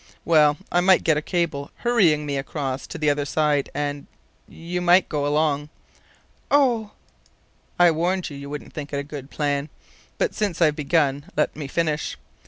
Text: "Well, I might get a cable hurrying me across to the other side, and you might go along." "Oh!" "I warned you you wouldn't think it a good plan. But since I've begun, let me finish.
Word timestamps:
"Well, 0.25 0.57
I 0.71 0.81
might 0.81 1.03
get 1.03 1.17
a 1.17 1.21
cable 1.21 1.69
hurrying 1.75 2.25
me 2.25 2.35
across 2.35 2.87
to 2.87 2.97
the 2.97 3.11
other 3.11 3.23
side, 3.23 3.69
and 3.75 4.07
you 4.47 4.81
might 4.81 5.07
go 5.07 5.27
along." 5.27 5.69
"Oh!" 6.49 6.93
"I 7.77 7.91
warned 7.91 8.27
you 8.27 8.35
you 8.35 8.49
wouldn't 8.49 8.73
think 8.73 8.91
it 8.91 8.97
a 8.97 9.03
good 9.03 9.29
plan. 9.29 9.69
But 10.17 10.33
since 10.33 10.59
I've 10.59 10.75
begun, 10.75 11.25
let 11.37 11.55
me 11.55 11.67
finish. 11.67 12.17